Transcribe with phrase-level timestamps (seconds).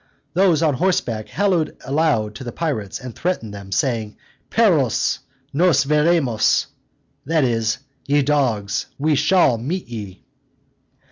[0.33, 4.17] Those on horseback hallooed aloud to the pirates, and threatened them, saying,
[4.49, 5.19] "Perros!
[5.53, 6.65] nos veremos,"
[7.23, 7.77] that is,
[8.07, 8.87] "Ye dogs!
[8.97, 10.23] we shall meet ye."